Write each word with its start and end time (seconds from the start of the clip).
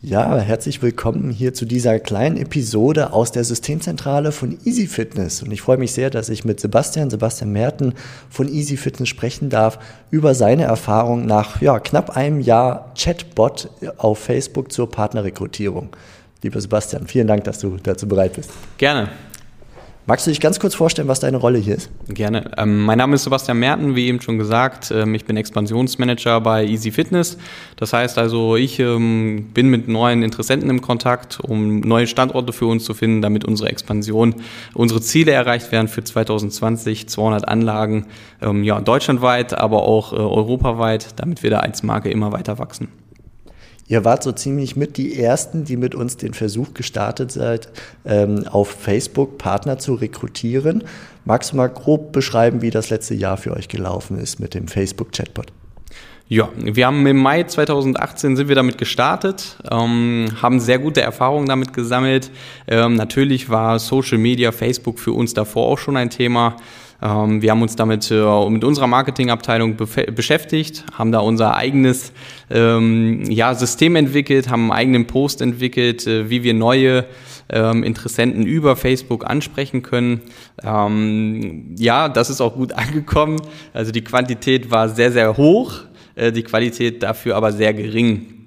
Ja, 0.00 0.38
herzlich 0.38 0.80
willkommen 0.80 1.30
hier 1.30 1.54
zu 1.54 1.64
dieser 1.64 1.98
kleinen 1.98 2.36
Episode 2.36 3.12
aus 3.12 3.32
der 3.32 3.42
Systemzentrale 3.42 4.30
von 4.30 4.56
Easy 4.64 4.86
Fitness. 4.86 5.42
Und 5.42 5.50
ich 5.50 5.60
freue 5.60 5.76
mich 5.76 5.90
sehr, 5.90 6.08
dass 6.08 6.28
ich 6.28 6.44
mit 6.44 6.60
Sebastian, 6.60 7.10
Sebastian 7.10 7.50
Merten 7.50 7.94
von 8.30 8.46
Easy 8.46 8.76
Fitness 8.76 9.08
sprechen 9.08 9.50
darf 9.50 9.80
über 10.12 10.36
seine 10.36 10.62
Erfahrung 10.62 11.26
nach 11.26 11.60
ja, 11.60 11.80
knapp 11.80 12.16
einem 12.16 12.40
Jahr 12.40 12.94
Chatbot 12.96 13.70
auf 13.96 14.20
Facebook 14.20 14.70
zur 14.70 14.88
Partnerrekrutierung. 14.88 15.88
Lieber 16.44 16.60
Sebastian, 16.60 17.08
vielen 17.08 17.26
Dank, 17.26 17.42
dass 17.42 17.58
du 17.58 17.76
dazu 17.82 18.06
bereit 18.06 18.34
bist. 18.34 18.50
Gerne. 18.78 19.08
Magst 20.08 20.26
du 20.26 20.30
dich 20.30 20.40
ganz 20.40 20.58
kurz 20.58 20.74
vorstellen, 20.74 21.06
was 21.06 21.20
deine 21.20 21.36
Rolle 21.36 21.58
hier 21.58 21.76
ist? 21.76 21.90
Gerne. 22.08 22.50
Ähm, 22.56 22.86
mein 22.86 22.96
Name 22.96 23.16
ist 23.16 23.24
Sebastian 23.24 23.58
Merten, 23.58 23.94
wie 23.94 24.06
eben 24.06 24.22
schon 24.22 24.38
gesagt. 24.38 24.90
Ähm, 24.90 25.14
ich 25.14 25.26
bin 25.26 25.36
Expansionsmanager 25.36 26.40
bei 26.40 26.64
Easy 26.64 26.90
Fitness. 26.90 27.36
Das 27.76 27.92
heißt 27.92 28.16
also, 28.16 28.56
ich 28.56 28.78
ähm, 28.80 29.50
bin 29.52 29.68
mit 29.68 29.86
neuen 29.86 30.22
Interessenten 30.22 30.70
im 30.70 30.80
Kontakt, 30.80 31.40
um 31.40 31.80
neue 31.80 32.06
Standorte 32.06 32.54
für 32.54 32.64
uns 32.64 32.84
zu 32.84 32.94
finden, 32.94 33.20
damit 33.20 33.44
unsere 33.44 33.68
Expansion, 33.68 34.36
unsere 34.72 35.02
Ziele 35.02 35.32
erreicht 35.32 35.72
werden 35.72 35.88
für 35.88 36.02
2020, 36.02 37.06
200 37.06 37.46
Anlagen, 37.46 38.06
ähm, 38.40 38.64
ja, 38.64 38.80
deutschlandweit, 38.80 39.58
aber 39.58 39.82
auch 39.82 40.14
äh, 40.14 40.16
europaweit, 40.16 41.20
damit 41.20 41.42
wir 41.42 41.50
da 41.50 41.58
als 41.58 41.82
Marke 41.82 42.08
immer 42.08 42.32
weiter 42.32 42.58
wachsen. 42.58 42.88
Ihr 43.88 44.04
wart 44.04 44.22
so 44.22 44.32
ziemlich 44.32 44.76
mit 44.76 44.98
die 44.98 45.18
Ersten, 45.18 45.64
die 45.64 45.78
mit 45.78 45.94
uns 45.94 46.18
den 46.18 46.34
Versuch 46.34 46.74
gestartet 46.74 47.32
seid, 47.32 47.70
ähm, 48.04 48.46
auf 48.46 48.68
Facebook 48.68 49.38
Partner 49.38 49.78
zu 49.78 49.94
rekrutieren. 49.94 50.84
Magst 51.24 51.52
du 51.52 51.56
mal 51.56 51.68
grob 51.68 52.12
beschreiben, 52.12 52.60
wie 52.60 52.70
das 52.70 52.90
letzte 52.90 53.14
Jahr 53.14 53.38
für 53.38 53.54
euch 53.54 53.68
gelaufen 53.68 54.18
ist 54.18 54.40
mit 54.40 54.54
dem 54.54 54.68
Facebook-Chatbot? 54.68 55.52
Ja, 56.30 56.50
wir 56.58 56.86
haben 56.86 57.06
im 57.06 57.16
Mai 57.16 57.44
2018 57.44 58.36
sind 58.36 58.48
wir 58.48 58.54
damit 58.54 58.76
gestartet, 58.76 59.56
ähm, 59.70 60.28
haben 60.42 60.60
sehr 60.60 60.78
gute 60.78 61.00
Erfahrungen 61.00 61.48
damit 61.48 61.72
gesammelt. 61.72 62.30
Ähm, 62.66 62.96
natürlich 62.96 63.48
war 63.48 63.78
Social 63.78 64.18
Media, 64.18 64.52
Facebook 64.52 64.98
für 64.98 65.12
uns 65.12 65.32
davor 65.32 65.66
auch 65.66 65.78
schon 65.78 65.96
ein 65.96 66.10
Thema. 66.10 66.56
Ähm, 67.00 67.42
wir 67.42 67.50
haben 67.50 67.62
uns 67.62 67.76
damit 67.76 68.10
äh, 68.10 68.50
mit 68.50 68.64
unserer 68.64 68.86
Marketingabteilung 68.86 69.76
beschäftigt, 69.76 70.84
haben 70.92 71.12
da 71.12 71.20
unser 71.20 71.54
eigenes 71.54 72.12
ähm, 72.50 73.22
ja, 73.30 73.54
System 73.54 73.96
entwickelt, 73.96 74.48
haben 74.48 74.62
einen 74.62 74.72
eigenen 74.72 75.06
Post 75.06 75.40
entwickelt, 75.40 76.06
äh, 76.06 76.28
wie 76.28 76.42
wir 76.42 76.54
neue 76.54 77.04
ähm, 77.50 77.82
Interessenten 77.82 78.44
über 78.44 78.76
Facebook 78.76 79.28
ansprechen 79.28 79.82
können. 79.82 80.22
Ähm, 80.62 81.74
ja, 81.78 82.08
das 82.08 82.30
ist 82.30 82.40
auch 82.40 82.54
gut 82.54 82.72
angekommen. 82.74 83.40
Also 83.72 83.92
die 83.92 84.02
Quantität 84.02 84.70
war 84.70 84.88
sehr, 84.88 85.12
sehr 85.12 85.36
hoch, 85.36 85.74
äh, 86.14 86.32
die 86.32 86.42
Qualität 86.42 87.02
dafür 87.02 87.36
aber 87.36 87.52
sehr 87.52 87.72
gering. 87.74 88.37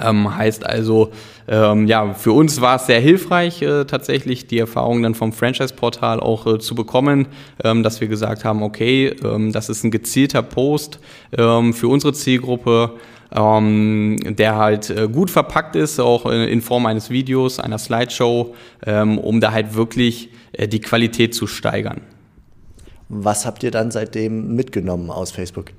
Ähm, 0.00 0.36
heißt 0.36 0.64
also, 0.64 1.10
ähm, 1.48 1.86
ja, 1.86 2.14
für 2.14 2.32
uns 2.32 2.60
war 2.60 2.76
es 2.76 2.86
sehr 2.86 3.00
hilfreich, 3.00 3.60
äh, 3.60 3.84
tatsächlich 3.84 4.46
die 4.46 4.58
Erfahrung 4.58 5.02
dann 5.02 5.16
vom 5.16 5.32
Franchise-Portal 5.32 6.20
auch 6.20 6.46
äh, 6.46 6.58
zu 6.60 6.76
bekommen, 6.76 7.26
ähm, 7.64 7.82
dass 7.82 8.00
wir 8.00 8.06
gesagt 8.06 8.44
haben, 8.44 8.62
okay, 8.62 9.08
ähm, 9.24 9.52
das 9.52 9.68
ist 9.68 9.82
ein 9.82 9.90
gezielter 9.90 10.42
Post 10.42 11.00
ähm, 11.36 11.74
für 11.74 11.88
unsere 11.88 12.12
Zielgruppe, 12.12 12.92
ähm, 13.34 14.16
der 14.24 14.56
halt 14.56 14.90
äh, 14.90 15.08
gut 15.08 15.28
verpackt 15.28 15.74
ist, 15.74 15.98
auch 15.98 16.24
in, 16.26 16.42
in, 16.42 16.62
Form 16.62 16.86
eines 16.86 17.10
Videos, 17.10 17.58
einer 17.58 17.78
Slideshow, 17.78 18.54
um 18.86 19.40
da 19.40 19.52
halt 19.52 19.74
wirklich 19.74 20.30
äh, 20.52 20.68
die 20.68 20.80
Qualität 20.80 21.34
zu 21.34 21.46
steigern. 21.46 22.00
Was 23.08 23.44
habt 23.44 23.64
ihr 23.64 23.72
dann 23.72 23.90
seitdem 23.90 24.54
mitgenommen 24.54 25.10
aus 25.10 25.32
Facebook? 25.32 25.72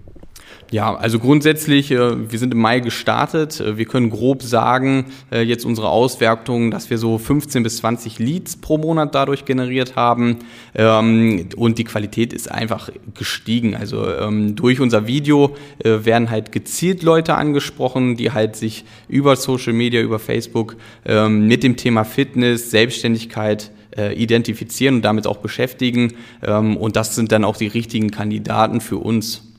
Ja, 0.71 0.95
also 0.95 1.19
grundsätzlich, 1.19 1.91
äh, 1.91 2.31
wir 2.31 2.39
sind 2.39 2.53
im 2.53 2.59
Mai 2.61 2.79
gestartet. 2.79 3.59
Äh, 3.59 3.77
wir 3.77 3.83
können 3.83 4.09
grob 4.09 4.41
sagen, 4.41 5.07
äh, 5.29 5.41
jetzt 5.41 5.65
unsere 5.65 5.89
Auswertung, 5.89 6.71
dass 6.71 6.89
wir 6.89 6.97
so 6.97 7.17
15 7.17 7.61
bis 7.61 7.77
20 7.77 8.19
Leads 8.19 8.55
pro 8.55 8.77
Monat 8.77 9.13
dadurch 9.13 9.43
generiert 9.43 9.97
haben. 9.97 10.37
Ähm, 10.73 11.49
und 11.57 11.77
die 11.77 11.83
Qualität 11.83 12.31
ist 12.31 12.49
einfach 12.49 12.89
gestiegen. 13.17 13.75
Also 13.75 14.09
ähm, 14.13 14.55
durch 14.55 14.79
unser 14.79 15.07
Video 15.07 15.55
werden 15.83 16.29
halt 16.29 16.51
gezielt 16.51 17.03
Leute 17.03 17.35
angesprochen, 17.35 18.15
die 18.15 18.31
halt 18.31 18.55
sich 18.55 18.85
über 19.09 19.35
Social 19.35 19.73
Media, 19.73 19.99
über 20.01 20.19
Facebook 20.19 20.77
ähm, 21.05 21.47
mit 21.47 21.63
dem 21.63 21.75
Thema 21.75 22.05
Fitness, 22.05 22.71
Selbstständigkeit 22.71 23.71
identifizieren 24.15 24.95
und 24.95 25.01
damit 25.01 25.27
auch 25.27 25.39
beschäftigen. 25.39 26.13
Und 26.39 26.95
das 26.95 27.13
sind 27.13 27.33
dann 27.33 27.43
auch 27.43 27.57
die 27.57 27.67
richtigen 27.67 28.09
Kandidaten 28.09 28.79
für 28.79 28.95
uns. 28.95 29.50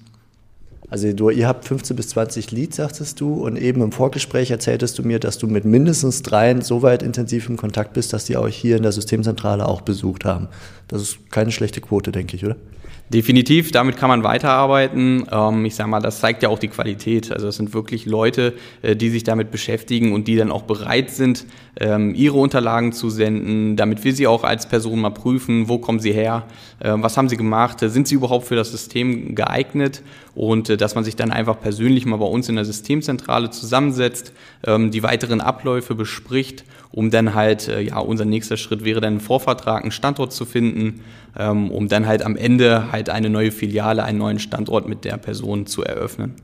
Also 0.93 1.11
du, 1.15 1.31
ihr 1.31 1.49
habt 1.49 1.65
15 1.65 1.97
bis 1.97 2.09
20 2.09 2.51
Leads, 2.51 2.77
sagtest 2.77 3.19
du, 3.19 3.47
und 3.47 3.57
eben 3.57 3.81
im 3.81 3.93
Vorgespräch 3.93 4.51
erzähltest 4.51 4.99
du 4.99 5.03
mir, 5.03 5.19
dass 5.19 5.39
du 5.39 5.47
mit 5.47 5.65
mindestens 5.65 6.21
dreien 6.21 6.61
so 6.61 6.83
weit 6.83 7.03
intensiv 7.03 7.49
im 7.49 7.57
Kontakt 7.57 7.95
bist, 7.95 8.13
dass 8.13 8.27
die 8.27 8.37
euch 8.37 8.55
hier 8.55 8.77
in 8.77 8.83
der 8.83 8.93
Systemzentrale 8.93 9.67
auch 9.67 9.81
besucht 9.81 10.27
haben. 10.27 10.49
Das 10.89 11.01
ist 11.01 11.31
keine 11.31 11.51
schlechte 11.51 11.81
Quote, 11.81 12.13
denke 12.13 12.37
ich, 12.37 12.45
oder? 12.45 12.57
Definitiv, 13.12 13.73
damit 13.73 13.99
kann 13.99 14.09
man 14.09 14.25
weiterarbeiten. 14.25 15.27
Ähm, 15.31 15.67
ich 15.67 15.75
sage 15.75 15.91
mal, 15.91 16.00
das 16.00 16.21
zeigt 16.21 16.43
ja 16.43 16.49
auch 16.49 16.59
die 16.59 16.69
Qualität. 16.69 17.31
Also 17.31 17.49
es 17.49 17.56
sind 17.56 17.75
wirklich 17.75 18.06
Leute, 18.06 18.55
äh, 18.81 18.97
die 18.97 19.11
sich 19.11 19.23
damit 19.23 19.50
beschäftigen 19.50 20.15
und 20.15 20.28
die 20.28 20.37
dann 20.37 20.50
auch 20.50 20.62
bereit 20.62 21.11
sind, 21.11 21.45
ähm, 21.78 22.15
ihre 22.15 22.39
Unterlagen 22.39 22.93
zu 22.93 23.11
senden, 23.11 23.77
damit 23.77 24.05
wir 24.05 24.15
sie 24.15 24.27
auch 24.27 24.45
als 24.45 24.67
Person 24.67 25.00
mal 25.00 25.11
prüfen, 25.11 25.69
wo 25.69 25.78
kommen 25.78 26.00
sie 26.00 26.12
her, 26.12 26.47
äh, 26.81 26.93
was 26.95 27.19
haben 27.19 27.28
sie 27.28 27.37
gemacht, 27.37 27.81
sind 27.81 28.09
sie 28.09 28.15
überhaupt 28.15 28.47
für 28.47 28.56
das 28.56 28.71
System 28.71 29.34
geeignet 29.34 30.03
und 30.34 30.71
äh, 30.71 30.77
dass 30.77 30.94
man 30.94 31.05
sich 31.05 31.17
dann 31.17 31.31
einfach 31.31 31.61
persönlich 31.61 32.06
mal 32.06 32.17
bei 32.17 32.27
uns 32.27 32.49
in 32.49 32.56
der 32.56 32.65
Systemzentrale 32.65 33.50
zusammensetzt, 33.50 34.33
ähm, 34.65 34.91
die 34.91 35.03
weiteren 35.03 35.41
Abläufe 35.41 35.94
bespricht, 35.94 36.65
um 36.91 37.11
dann 37.11 37.34
halt, 37.34 37.69
äh, 37.69 37.81
ja, 37.81 37.99
unser 37.99 38.25
nächster 38.25 38.56
Schritt 38.56 38.84
wäre 38.84 39.00
dann 39.00 39.15
einen 39.15 39.21
Vorvertrag, 39.21 39.83
einen 39.83 39.93
Standort 39.93 40.33
zu 40.33 40.44
finden, 40.44 41.00
ähm, 41.39 41.71
um 41.71 41.89
dann 41.89 42.06
halt 42.06 42.23
am 42.23 42.37
Ende 42.37 42.93
halt 42.93 43.02
eine 43.11 43.31
neue 43.31 43.53
Filiale, 43.53 44.05
einen 44.05 44.19
neuen 44.19 44.39
Standort 44.39 44.89
mit 44.89 45.05
der 45.05 45.17
Person 45.17 45.67
zu 45.67 45.83
eröffnen. 45.85 46.35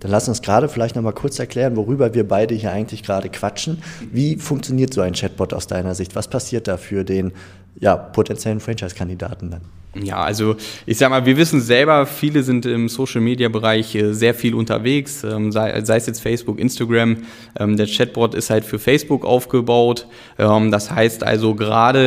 Dann 0.00 0.10
lass 0.10 0.28
uns 0.28 0.42
gerade 0.42 0.68
vielleicht 0.68 0.96
noch 0.96 1.02
mal 1.02 1.12
kurz 1.12 1.38
erklären, 1.38 1.76
worüber 1.76 2.12
wir 2.12 2.28
beide 2.28 2.54
hier 2.54 2.72
eigentlich 2.72 3.02
gerade 3.02 3.30
quatschen. 3.30 3.82
Wie 4.12 4.36
funktioniert 4.36 4.92
so 4.92 5.00
ein 5.00 5.14
Chatbot 5.14 5.54
aus 5.54 5.66
deiner 5.66 5.94
Sicht? 5.94 6.14
Was 6.14 6.28
passiert 6.28 6.68
da 6.68 6.76
für 6.76 7.04
den 7.04 7.32
ja, 7.80 7.96
potenziellen 7.96 8.60
Franchise-Kandidaten 8.60 9.50
dann? 9.50 9.62
Ja, 10.02 10.16
also 10.16 10.56
ich 10.86 10.98
sag 10.98 11.10
mal, 11.10 11.24
wir 11.24 11.36
wissen 11.36 11.60
selber, 11.60 12.06
viele 12.06 12.42
sind 12.42 12.66
im 12.66 12.88
Social-Media-Bereich 12.88 13.94
äh, 13.94 14.12
sehr 14.12 14.34
viel 14.34 14.54
unterwegs, 14.54 15.22
ähm, 15.22 15.52
sei, 15.52 15.80
sei, 15.84 15.96
es 15.96 16.06
jetzt 16.06 16.20
Facebook, 16.20 16.58
Instagram. 16.58 17.18
Ähm, 17.58 17.76
der 17.76 17.86
Chatbot 17.86 18.34
ist 18.34 18.50
halt 18.50 18.64
für 18.64 18.78
Facebook 18.78 19.24
aufgebaut. 19.24 20.08
Ähm, 20.38 20.72
das 20.72 20.90
heißt 20.90 21.22
also 21.22 21.54
gerade 21.54 22.04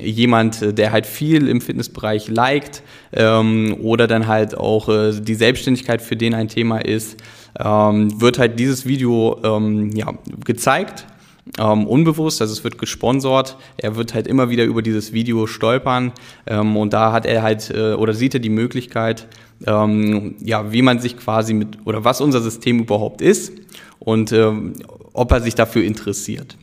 jemand, 0.00 0.78
der 0.78 0.92
halt 0.92 1.06
viel 1.06 1.48
im 1.48 1.60
Fitnessbereich 1.60 2.28
liked 2.28 2.82
oder 3.12 4.06
dann 4.06 4.26
halt 4.26 4.56
auch 4.56 4.88
äh, 4.88 5.12
die 5.12 5.34
Selbstständigkeit 5.34 6.00
für 6.02 6.16
den 6.16 6.34
ein 6.34 6.48
Thema 6.48 6.78
ist, 6.78 7.18
wird 7.54 8.38
halt 8.38 8.58
dieses 8.58 8.86
Video 8.86 9.38
ja, 9.94 10.14
gezeigt 10.44 11.06
ähm, 11.58 11.86
unbewusst, 11.86 12.40
also 12.40 12.52
es 12.52 12.64
wird 12.64 12.78
gesponsert. 12.78 13.56
Er 13.76 13.96
wird 13.96 14.14
halt 14.14 14.26
immer 14.26 14.48
wieder 14.50 14.64
über 14.64 14.82
dieses 14.82 15.12
Video 15.12 15.46
stolpern 15.46 16.12
ähm, 16.46 16.76
und 16.76 16.92
da 16.92 17.12
hat 17.12 17.26
er 17.26 17.42
halt 17.42 17.70
äh, 17.70 17.94
oder 17.94 18.14
sieht 18.14 18.34
er 18.34 18.40
die 18.40 18.48
Möglichkeit, 18.48 19.26
ähm, 19.66 20.36
ja, 20.40 20.72
wie 20.72 20.82
man 20.82 20.98
sich 21.00 21.16
quasi 21.16 21.54
mit 21.54 21.78
oder 21.84 22.04
was 22.04 22.20
unser 22.20 22.40
System 22.40 22.78
überhaupt 22.78 23.20
ist 23.20 23.52
und 23.98 24.32
ähm, 24.32 24.74
ob 25.12 25.32
er 25.32 25.40
sich 25.40 25.54
dafür 25.54 25.84
interessiert. 25.84 26.56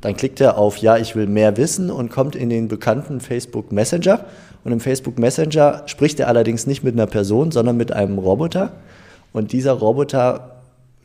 Dann 0.00 0.16
klickt 0.16 0.40
er 0.40 0.58
auf 0.58 0.76
Ja, 0.76 0.98
ich 0.98 1.16
will 1.16 1.26
mehr 1.26 1.56
wissen 1.56 1.90
und 1.90 2.10
kommt 2.10 2.36
in 2.36 2.48
den 2.48 2.68
bekannten 2.68 3.20
Facebook 3.20 3.72
Messenger. 3.72 4.24
Und 4.62 4.72
im 4.72 4.80
Facebook 4.80 5.18
Messenger 5.18 5.82
spricht 5.86 6.20
er 6.20 6.28
allerdings 6.28 6.66
nicht 6.66 6.82
mit 6.82 6.94
einer 6.94 7.06
Person, 7.06 7.50
sondern 7.50 7.76
mit 7.76 7.92
einem 7.92 8.18
Roboter. 8.18 8.72
Und 9.32 9.52
dieser 9.52 9.72
Roboter 9.72 10.55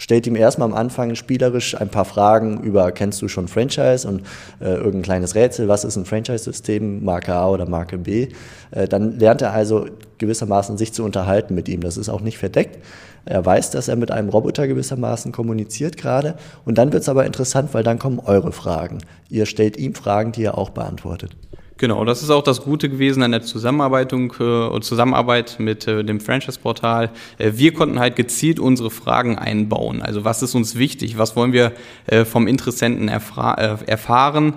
stellt 0.02 0.26
ihm 0.26 0.36
erstmal 0.36 0.68
am 0.68 0.74
Anfang 0.74 1.14
spielerisch 1.14 1.80
ein 1.80 1.90
paar 1.90 2.06
Fragen 2.06 2.62
über, 2.64 2.92
kennst 2.92 3.22
du 3.22 3.28
schon 3.28 3.48
Franchise 3.48 4.08
und 4.08 4.24
äh, 4.60 4.74
irgendein 4.74 5.04
kleines 5.04 5.36
Rätsel, 5.36 5.68
was 5.68 5.84
ist 5.84 5.96
ein 5.96 6.06
Franchise-System, 6.06 7.06
Marke 7.06 7.36
A 7.36 7.48
oder 7.50 7.70
Marke 7.70 8.00
B. 8.00 8.30
Äh, 8.72 8.88
dann 8.88 9.20
lernt 9.20 9.44
er 9.44 9.54
also 9.54 9.86
gewissermaßen 10.18 10.76
sich 10.80 10.92
zu 10.92 11.04
unterhalten 11.04 11.54
mit 11.54 11.70
ihm. 11.70 11.82
Das 11.82 11.98
ist 11.98 12.10
auch 12.10 12.22
nicht 12.22 12.40
verdeckt. 12.40 12.84
Er 13.26 13.46
weiß, 13.46 13.70
dass 13.70 13.90
er 13.90 13.96
mit 13.96 14.10
einem 14.10 14.30
Roboter 14.30 14.68
gewissermaßen 14.68 15.32
kommuniziert 15.32 15.98
gerade. 15.98 16.34
Und 16.66 16.80
dann 16.80 16.92
wird 16.92 17.04
es 17.04 17.10
aber 17.10 17.28
interessant, 17.28 17.76
weil 17.76 17.84
dann 17.84 18.00
kommen 18.00 18.20
eure 18.20 18.52
Fragen. 18.52 19.04
Ihr 19.30 19.46
stellt 19.46 19.78
ihm 19.78 19.94
Fragen, 19.94 20.32
die 20.32 20.44
er 20.44 20.58
auch 20.58 20.72
beantwortet. 20.72 21.38
Genau, 21.82 22.06
das 22.06 22.22
ist 22.22 22.30
auch 22.30 22.44
das 22.44 22.62
Gute 22.62 22.90
gewesen 22.90 23.24
an 23.24 23.32
der 23.32 23.42
Zusammenarbeitung 23.42 24.32
äh, 24.40 24.80
Zusammenarbeit 24.82 25.56
mit 25.58 25.88
äh, 25.88 26.04
dem 26.04 26.20
Franchise-Portal. 26.20 27.10
Äh, 27.40 27.54
wir 27.56 27.74
konnten 27.74 28.00
halt 28.00 28.16
gezielt 28.16 28.60
unsere 28.60 28.92
Fragen 28.92 29.40
einbauen. 29.40 30.04
Also 30.04 30.24
was 30.24 30.44
ist 30.44 30.54
uns 30.54 30.76
wichtig? 30.76 31.18
Was 31.18 31.36
wollen 31.36 31.54
wir 31.54 31.72
äh, 32.06 32.24
vom 32.24 32.46
Interessenten 32.46 33.08
äh, 33.08 33.20
erfahren? 33.88 34.54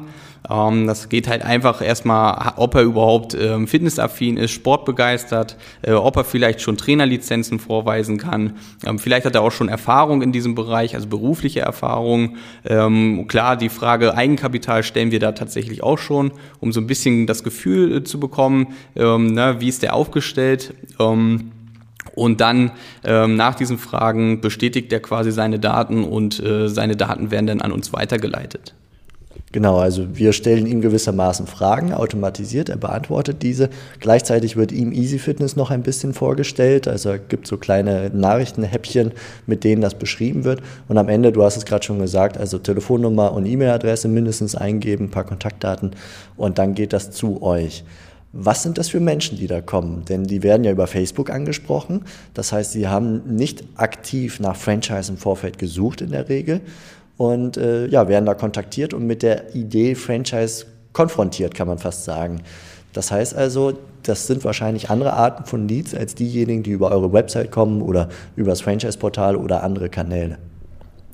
Ähm, 0.51 0.87
das 0.87 1.09
geht 1.09 1.29
halt 1.29 1.43
einfach 1.43 1.81
erstmal, 1.81 2.53
ob 2.57 2.75
er 2.75 2.83
überhaupt 2.83 3.35
ähm, 3.35 3.67
fitnessaffin 3.67 4.37
ist, 4.37 4.51
sportbegeistert, 4.51 5.57
äh, 5.83 5.93
ob 5.93 6.17
er 6.17 6.25
vielleicht 6.25 6.61
schon 6.61 6.77
Trainerlizenzen 6.77 7.59
vorweisen 7.59 8.19
kann. 8.19 8.55
Ähm, 8.85 8.99
vielleicht 8.99 9.27
hat 9.27 9.35
er 9.35 9.43
auch 9.43 9.53
schon 9.53 9.69
Erfahrung 9.69 10.23
in 10.23 10.33
diesem 10.33 10.55
Bereich, 10.55 10.95
also 10.95 11.09
berufliche 11.09 11.61
Erfahrung. 11.61 12.37
Ähm, 12.65 13.27
klar, 13.29 13.57
die 13.57 13.69
Frage 13.69 14.15
Eigenkapital 14.15 14.83
stellen 14.83 15.11
wir 15.11 15.21
da 15.21 15.33
tatsächlich 15.33 15.83
auch 15.83 15.99
schon, 15.99 16.33
um 16.61 16.73
so 16.73 16.81
ein 16.81 16.87
bisschen 16.87 17.27
das 17.27 17.43
Gefühl 17.43 17.97
äh, 17.97 18.05
zu 18.05 18.21
bekommen, 18.21 18.75
ähm, 18.97 19.33
ne, 19.33 19.57
wie 19.61 19.69
ist 19.69 19.83
der 19.83 19.95
aufgestellt. 19.95 20.75
Ähm, 20.99 21.53
und 22.15 22.41
dann 22.41 22.73
ähm, 23.03 23.37
nach 23.37 23.55
diesen 23.55 23.79
Fragen 23.79 24.41
bestätigt 24.41 24.93
er 24.93 25.01
quasi 25.01 25.33
seine 25.33 25.59
Daten 25.59 26.05
und 26.05 26.39
äh, 26.39 26.69
seine 26.69 26.97
Daten 26.97 27.31
werden 27.31 27.47
dann 27.47 27.61
an 27.61 27.73
uns 27.73 27.93
weitergeleitet. 27.93 28.75
Genau, 29.55 29.77
also 29.77 30.17
wir 30.17 30.33
stellen 30.33 30.67
ihm 30.67 30.81
gewissermaßen 30.81 31.47
Fragen, 31.47 31.93
automatisiert, 31.93 32.71
er 32.71 32.77
beantwortet 32.77 33.41
diese. 33.43 33.71
Gleichzeitig 34.01 34.57
wird 34.57 34.73
ihm 34.73 34.91
Easy 34.91 35.21
Fitness 35.21 35.55
noch 35.55 35.71
ein 35.71 35.85
bisschen 35.85 36.13
vorgestellt, 36.13 36.89
also 36.89 37.13
es 37.13 37.21
gibt 37.29 37.47
so 37.47 37.57
kleine 37.57 38.11
Nachrichtenhäppchen, 38.13 39.13
mit 39.47 39.63
denen 39.63 39.81
das 39.81 39.95
beschrieben 39.95 40.43
wird. 40.43 40.61
Und 40.89 40.99
am 40.99 41.09
Ende, 41.09 41.31
du 41.31 41.45
hast 41.45 41.57
es 41.57 41.67
gerade 41.67 41.85
schon 41.85 42.01
gesagt, 42.01 42.37
also 42.37 42.59
Telefonnummer 42.59 43.33
und 43.33 43.47
E-Mail-Adresse 43.47 44.09
mindestens 44.09 44.57
eingeben, 44.57 45.05
ein 45.05 45.11
paar 45.13 45.23
Kontaktdaten 45.23 45.93
und 46.37 46.59
dann 46.59 46.75
geht 46.75 46.93
das 46.93 47.13
zu 47.13 47.41
euch. 47.41 47.85
Was 48.33 48.65
sind 48.65 48.77
das 48.77 48.89
für 48.89 48.99
Menschen, 48.99 49.39
die 49.39 49.47
da 49.47 49.61
kommen? 49.61 50.05
Denn 50.07 50.25
die 50.25 50.43
werden 50.43 50.65
ja 50.65 50.73
über 50.73 50.89
Facebook 50.89 51.31
angesprochen. 51.31 52.01
Das 52.35 52.51
heißt, 52.51 52.73
sie 52.73 52.89
haben 52.89 53.37
nicht 53.37 53.63
aktiv 53.77 54.41
nach 54.41 54.57
Franchise 54.57 55.13
im 55.13 55.17
Vorfeld 55.17 55.59
gesucht 55.61 56.01
in 56.01 56.11
der 56.11 56.29
Regel, 56.29 56.61
und 57.17 57.57
äh, 57.57 57.87
ja, 57.87 58.09
werden 58.09 58.27
da 58.27 58.35
kontaktiert 58.35 58.95
und 58.95 59.07
mit 59.07 59.23
der 59.23 59.55
Idee 59.55 59.95
Franchise 59.95 60.67
konfrontiert, 60.93 61.55
kann 61.55 61.69
man 61.69 61.79
fast 61.79 62.05
sagen. 62.05 62.41
Das 62.93 63.11
heißt 63.11 63.35
also, 63.35 63.75
das 64.03 64.27
sind 64.27 64.45
wahrscheinlich 64.45 64.91
andere 64.91 65.15
Arten 65.15 65.45
von 65.45 65.67
Leads 65.67 65.95
als 65.95 66.15
diejenigen, 66.15 66.63
die 66.63 66.71
über 66.71 66.91
eure 66.91 67.13
Website 67.13 67.51
kommen 67.51 67.83
oder 67.83 68.09
über 68.37 68.51
das 68.51 68.61
Franchise-Portal 68.61 69.37
oder 69.37 69.63
andere 69.63 69.89
Kanäle. 69.89 70.39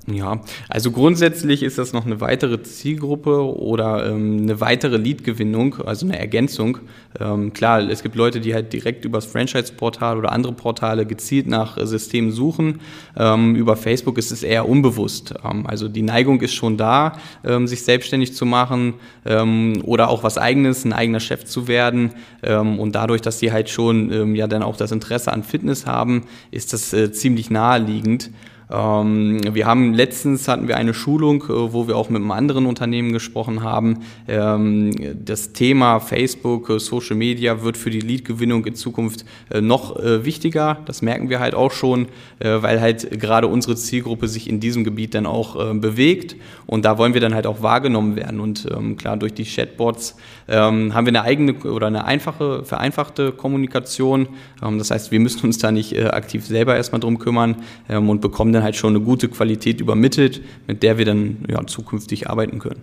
Ja, 0.06 0.40
also 0.68 0.90
grundsätzlich 0.90 1.62
ist 1.62 1.76
das 1.76 1.92
noch 1.92 2.06
eine 2.06 2.20
weitere 2.20 2.62
Zielgruppe 2.62 3.44
oder 3.44 4.06
ähm, 4.06 4.38
eine 4.42 4.60
weitere 4.60 4.96
Lead-Gewinnung, 4.96 5.76
also 5.84 6.06
eine 6.06 6.18
Ergänzung. 6.18 6.78
Ähm, 7.18 7.52
klar, 7.52 7.80
es 7.88 8.02
gibt 8.02 8.16
Leute, 8.16 8.40
die 8.40 8.54
halt 8.54 8.72
direkt 8.72 9.04
übers 9.04 9.26
Franchise-Portal 9.26 10.16
oder 10.16 10.32
andere 10.32 10.54
Portale 10.54 11.04
gezielt 11.04 11.46
nach 11.46 11.76
äh, 11.76 11.86
Systemen 11.86 12.32
suchen. 12.32 12.80
Ähm, 13.16 13.54
über 13.54 13.76
Facebook 13.76 14.16
ist 14.16 14.32
es 14.32 14.42
eher 14.42 14.68
unbewusst. 14.68 15.34
Ähm, 15.44 15.66
also 15.66 15.86
die 15.86 16.02
Neigung 16.02 16.40
ist 16.40 16.54
schon 16.54 16.78
da, 16.78 17.18
ähm, 17.44 17.66
sich 17.66 17.82
selbstständig 17.84 18.34
zu 18.34 18.46
machen 18.46 18.94
ähm, 19.26 19.82
oder 19.84 20.08
auch 20.08 20.22
was 20.22 20.38
Eigenes, 20.38 20.84
ein 20.84 20.94
eigener 20.94 21.20
Chef 21.20 21.44
zu 21.44 21.68
werden. 21.68 22.12
und 22.42 22.92
dadurch, 22.94 23.20
dass 23.20 23.38
sie 23.38 23.52
halt 23.52 23.68
schon 23.68 24.34
ja 24.34 24.46
dann 24.46 24.62
auch 24.62 24.76
das 24.76 24.92
Interesse 24.92 25.32
an 25.32 25.42
Fitness 25.42 25.86
haben, 25.86 26.24
ist 26.50 26.72
das 26.72 26.92
äh, 26.92 27.12
ziemlich 27.12 27.50
naheliegend. 27.50 28.30
Ähm, 28.70 29.40
wir 29.52 29.66
haben 29.66 29.94
letztens 29.94 30.46
hatten 30.46 30.68
wir 30.68 30.76
eine 30.76 30.94
Schulung, 30.94 31.42
äh, 31.42 31.72
wo 31.72 31.88
wir 31.88 31.96
auch 31.96 32.08
mit 32.08 32.22
einem 32.22 32.30
anderen 32.30 32.66
Unternehmen 32.66 33.12
gesprochen 33.12 33.62
haben. 33.62 33.98
Ähm, 34.28 34.92
das 35.24 35.52
Thema 35.52 35.98
Facebook, 35.98 36.70
äh, 36.70 36.78
Social 36.78 37.16
Media 37.16 37.62
wird 37.62 37.76
für 37.76 37.90
die 37.90 38.00
Lead-Gewinnung 38.00 38.64
in 38.66 38.74
Zukunft 38.74 39.24
äh, 39.50 39.60
noch 39.60 39.96
wichtiger. 40.00 40.78
Das 40.86 41.02
merken 41.02 41.30
wir 41.30 41.40
halt 41.40 41.54
auch 41.54 41.72
schon, 41.72 42.06
weil 42.38 42.80
halt 42.80 43.20
gerade 43.20 43.46
unsere 43.48 43.76
Zielgruppe 43.76 44.28
sich 44.28 44.48
in 44.48 44.60
diesem 44.60 44.84
Gebiet 44.84 45.14
dann 45.14 45.26
auch 45.26 45.74
bewegt 45.74 46.36
und 46.66 46.84
da 46.84 46.98
wollen 46.98 47.14
wir 47.14 47.20
dann 47.20 47.34
halt 47.34 47.46
auch 47.46 47.62
wahrgenommen 47.62 48.16
werden. 48.16 48.40
Und 48.40 48.66
ähm, 48.70 48.96
klar, 48.96 49.16
durch 49.16 49.34
die 49.34 49.44
Chatbots 49.44 50.16
haben 50.48 50.90
wir 50.92 51.08
eine 51.08 51.22
eigene 51.22 51.54
oder 51.54 51.88
eine 51.88 52.04
einfache, 52.04 52.64
vereinfachte 52.64 53.32
Kommunikation. 53.32 54.28
das 54.60 54.90
heißt, 54.90 55.12
wir 55.12 55.20
müssen 55.20 55.46
uns 55.46 55.58
da 55.58 55.70
nicht 55.70 55.98
aktiv 55.98 56.44
selber 56.44 56.76
erstmal 56.76 57.00
drum 57.00 57.18
kümmern 57.18 57.56
und 57.88 58.20
bekommen 58.20 58.52
dann 58.52 58.59
dann 58.60 58.64
halt 58.64 58.76
schon 58.76 58.94
eine 58.94 59.04
gute 59.04 59.28
Qualität 59.28 59.80
übermittelt, 59.80 60.42
mit 60.66 60.82
der 60.82 60.98
wir 60.98 61.04
dann 61.04 61.38
ja, 61.48 61.66
zukünftig 61.66 62.28
arbeiten 62.28 62.58
können. 62.58 62.80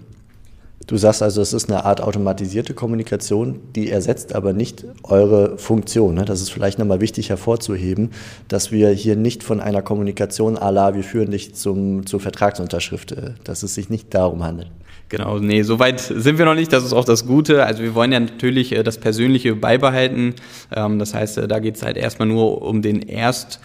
Du 0.85 0.95
sagst 0.95 1.21
also, 1.21 1.41
es 1.41 1.51
ist 1.51 1.69
eine 1.69 1.83
Art 1.83 1.99
automatisierte 1.99 2.73
Kommunikation, 2.73 3.59
die 3.75 3.89
ersetzt 3.89 4.33
aber 4.33 4.53
nicht 4.53 4.85
eure 5.03 5.57
Funktion. 5.57 6.15
Ne? 6.15 6.23
Das 6.23 6.39
ist 6.39 6.49
vielleicht 6.49 6.79
nochmal 6.79 7.01
wichtig 7.01 7.29
hervorzuheben, 7.29 8.11
dass 8.47 8.71
wir 8.71 8.89
hier 8.91 9.17
nicht 9.17 9.43
von 9.43 9.59
einer 9.59 9.81
Kommunikation 9.81 10.57
à 10.57 10.71
la, 10.71 10.95
wir 10.95 11.03
führen 11.03 11.31
dich 11.31 11.55
zum, 11.55 12.05
zur 12.05 12.21
Vertragsunterschrift, 12.21 13.11
äh, 13.11 13.31
dass 13.43 13.63
es 13.63 13.75
sich 13.75 13.89
nicht 13.89 14.13
darum 14.13 14.43
handelt. 14.43 14.71
Genau, 15.09 15.39
nee, 15.39 15.61
soweit 15.63 15.99
sind 15.99 16.37
wir 16.37 16.45
noch 16.45 16.55
nicht, 16.55 16.71
das 16.71 16.85
ist 16.85 16.93
auch 16.93 17.05
das 17.05 17.25
Gute. 17.25 17.65
Also 17.65 17.83
wir 17.83 17.93
wollen 17.93 18.13
ja 18.13 18.21
natürlich 18.21 18.71
äh, 18.71 18.83
das 18.83 18.97
Persönliche 18.97 19.55
beibehalten. 19.55 20.35
Ähm, 20.73 20.99
das 20.99 21.13
heißt, 21.13 21.39
äh, 21.39 21.47
da 21.49 21.59
geht 21.59 21.75
es 21.75 21.83
halt 21.83 21.97
erstmal 21.97 22.29
nur 22.29 22.61
um 22.61 22.81
den 22.81 23.01
Erst 23.01 23.59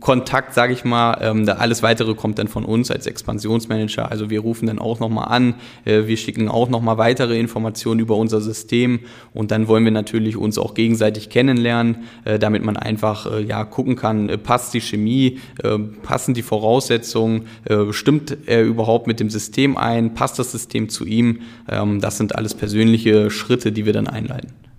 Kontakt, 0.00 0.52
sage 0.52 0.72
ich 0.72 0.84
mal. 0.84 1.18
Ähm, 1.20 1.46
da 1.46 1.54
alles 1.54 1.82
weitere 1.82 2.14
kommt 2.14 2.40
dann 2.40 2.48
von 2.48 2.64
uns 2.64 2.90
als 2.90 3.06
Expansionsmanager. 3.06 4.10
Also 4.10 4.28
wir 4.28 4.40
rufen 4.40 4.66
dann 4.66 4.80
auch 4.80 4.98
nochmal 4.98 5.28
an, 5.28 5.54
äh, 5.84 6.06
wir 6.06 6.16
schicken 6.16 6.48
auch 6.48 6.68
nochmal 6.68 6.98
weitere 6.98 7.38
Informationen 7.38 8.00
über 8.00 8.16
unser 8.16 8.40
System 8.40 9.00
und 9.32 9.52
dann 9.52 9.68
wollen 9.68 9.84
wir 9.84 9.92
natürlich 9.92 10.36
uns 10.36 10.58
auch 10.58 10.74
gegenseitig 10.74 11.28
kennenlernen, 11.28 11.98
äh, 12.24 12.40
damit 12.40 12.64
man 12.64 12.76
einfach 12.76 13.30
äh, 13.30 13.42
ja 13.42 13.64
gucken 13.64 13.94
kann, 13.94 14.28
äh, 14.28 14.38
passt 14.38 14.74
die 14.74 14.80
Chemie, 14.80 15.38
äh, 15.62 15.78
passen 15.78 16.34
die 16.34 16.42
Voraussetzungen, 16.42 17.46
äh, 17.64 17.92
stimmt 17.92 18.36
er 18.46 18.64
überhaupt 18.64 19.06
mit 19.06 19.20
dem 19.20 19.30
System 19.30 19.76
ein, 19.76 20.14
passt 20.14 20.38
das 20.40 20.50
System 20.50 20.88
zu 20.88 21.04
ihm. 21.04 21.42
Ähm, 21.68 22.00
das 22.00 22.18
sind 22.18 22.34
alles 22.34 22.54
persönliche 22.54 23.30
Schritte, 23.30 23.70
die 23.70 23.86
wir 23.86 23.92
dann 23.92 24.08
einleiten. 24.08 24.69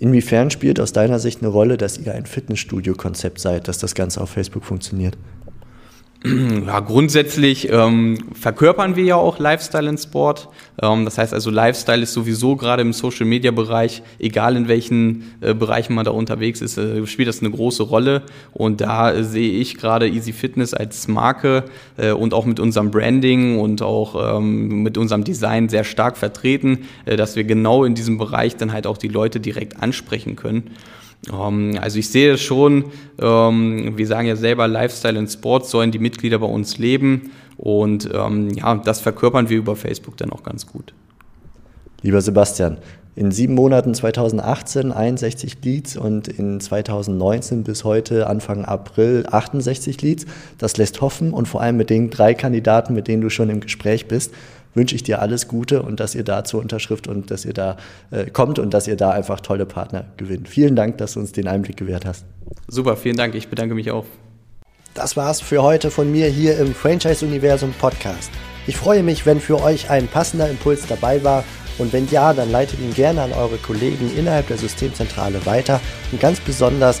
Inwiefern 0.00 0.50
spielt 0.50 0.78
aus 0.78 0.92
deiner 0.92 1.18
Sicht 1.18 1.40
eine 1.40 1.48
Rolle, 1.48 1.76
dass 1.76 1.98
ihr 1.98 2.14
ein 2.14 2.26
Fitnessstudio-Konzept 2.26 3.40
seid, 3.40 3.66
dass 3.66 3.78
das 3.78 3.94
Ganze 3.94 4.20
auf 4.20 4.30
Facebook 4.30 4.64
funktioniert? 4.64 5.16
Ja, 6.66 6.80
grundsätzlich 6.80 7.70
ähm, 7.70 8.18
verkörpern 8.32 8.96
wir 8.96 9.04
ja 9.04 9.16
auch 9.16 9.38
Lifestyle 9.38 9.88
in 9.88 9.98
Sport. 9.98 10.48
Ähm, 10.82 11.04
das 11.04 11.16
heißt 11.16 11.32
also, 11.32 11.50
Lifestyle 11.50 12.02
ist 12.02 12.12
sowieso 12.12 12.56
gerade 12.56 12.82
im 12.82 12.92
Social-Media-Bereich, 12.92 14.02
egal 14.18 14.56
in 14.56 14.68
welchen 14.68 15.34
äh, 15.40 15.54
Bereichen 15.54 15.94
man 15.94 16.04
da 16.04 16.10
unterwegs 16.10 16.60
ist, 16.60 16.76
äh, 16.76 17.06
spielt 17.06 17.28
das 17.28 17.40
eine 17.40 17.50
große 17.50 17.84
Rolle. 17.84 18.22
Und 18.52 18.80
da 18.80 19.12
äh, 19.12 19.24
sehe 19.24 19.52
ich 19.52 19.76
gerade 19.76 20.08
Easy 20.08 20.32
Fitness 20.32 20.74
als 20.74 21.06
Marke 21.08 21.64
äh, 21.96 22.10
und 22.10 22.34
auch 22.34 22.44
mit 22.44 22.58
unserem 22.58 22.90
Branding 22.90 23.58
und 23.58 23.82
auch 23.82 24.38
ähm, 24.38 24.82
mit 24.82 24.98
unserem 24.98 25.24
Design 25.24 25.68
sehr 25.68 25.84
stark 25.84 26.16
vertreten, 26.16 26.80
äh, 27.04 27.16
dass 27.16 27.36
wir 27.36 27.44
genau 27.44 27.84
in 27.84 27.94
diesem 27.94 28.18
Bereich 28.18 28.56
dann 28.56 28.72
halt 28.72 28.86
auch 28.86 28.98
die 28.98 29.08
Leute 29.08 29.40
direkt 29.40 29.80
ansprechen 29.82 30.36
können. 30.36 30.70
Ähm, 31.32 31.78
also 31.80 31.98
ich 31.98 32.08
sehe 32.08 32.38
schon, 32.38 32.86
ähm, 33.20 33.96
wir 33.96 34.06
sagen 34.06 34.28
ja 34.28 34.36
selber, 34.36 34.68
Lifestyle 34.68 35.18
und 35.18 35.28
Sport 35.28 35.66
sollen 35.66 35.90
die 35.90 35.98
Mitglieder 35.98 36.38
bei 36.38 36.46
uns 36.46 36.78
leben 36.78 37.30
und 37.56 38.08
ähm, 38.12 38.50
ja, 38.50 38.76
das 38.76 39.00
verkörpern 39.00 39.48
wir 39.48 39.58
über 39.58 39.76
Facebook 39.76 40.16
dann 40.16 40.30
auch 40.30 40.42
ganz 40.42 40.66
gut. 40.66 40.94
Lieber 42.02 42.20
Sebastian, 42.20 42.78
in 43.16 43.32
sieben 43.32 43.54
Monaten 43.54 43.94
2018 43.94 44.92
61 44.92 45.56
Leads 45.64 45.96
und 45.96 46.28
in 46.28 46.60
2019 46.60 47.64
bis 47.64 47.82
heute 47.82 48.28
Anfang 48.28 48.64
April 48.64 49.26
68 49.28 50.00
Leads. 50.02 50.26
Das 50.58 50.76
lässt 50.76 51.00
hoffen 51.00 51.32
und 51.32 51.48
vor 51.48 51.60
allem 51.60 51.76
mit 51.76 51.90
den 51.90 52.10
drei 52.10 52.34
Kandidaten, 52.34 52.94
mit 52.94 53.08
denen 53.08 53.20
du 53.20 53.28
schon 53.28 53.50
im 53.50 53.58
Gespräch 53.58 54.06
bist, 54.06 54.32
wünsche 54.74 54.94
ich 54.94 55.02
dir 55.02 55.20
alles 55.20 55.48
Gute 55.48 55.82
und 55.82 56.00
dass 56.00 56.14
ihr 56.14 56.24
da 56.24 56.44
zur 56.44 56.60
Unterschrift 56.60 57.08
und 57.08 57.30
dass 57.30 57.44
ihr 57.44 57.54
da 57.54 57.76
äh, 58.10 58.30
kommt 58.30 58.58
und 58.58 58.74
dass 58.74 58.86
ihr 58.86 58.96
da 58.96 59.10
einfach 59.10 59.40
tolle 59.40 59.66
Partner 59.66 60.06
gewinnt. 60.16 60.48
Vielen 60.48 60.76
Dank, 60.76 60.98
dass 60.98 61.14
du 61.14 61.20
uns 61.20 61.32
den 61.32 61.48
Einblick 61.48 61.76
gewährt 61.76 62.04
hast. 62.04 62.24
Super, 62.68 62.96
vielen 62.96 63.16
Dank. 63.16 63.34
Ich 63.34 63.48
bedanke 63.48 63.74
mich 63.74 63.90
auch. 63.90 64.04
Das 64.94 65.16
war's 65.16 65.40
für 65.40 65.62
heute 65.62 65.90
von 65.90 66.10
mir 66.10 66.26
hier 66.26 66.58
im 66.58 66.74
Franchise 66.74 67.24
Universum 67.24 67.72
Podcast. 67.78 68.30
Ich 68.66 68.76
freue 68.76 69.02
mich, 69.02 69.26
wenn 69.26 69.40
für 69.40 69.62
euch 69.62 69.90
ein 69.90 70.08
passender 70.08 70.50
Impuls 70.50 70.86
dabei 70.86 71.22
war 71.22 71.44
und 71.78 71.92
wenn 71.92 72.08
ja, 72.10 72.34
dann 72.34 72.50
leitet 72.50 72.80
ihn 72.80 72.92
gerne 72.92 73.22
an 73.22 73.32
eure 73.32 73.56
Kollegen 73.58 74.10
innerhalb 74.16 74.48
der 74.48 74.58
Systemzentrale 74.58 75.46
weiter 75.46 75.80
und 76.12 76.20
ganz 76.20 76.40
besonders 76.40 77.00